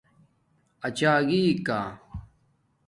اچݳگی 0.87 1.43
کا 1.65 1.79